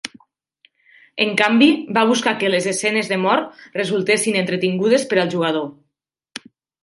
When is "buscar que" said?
2.11-2.49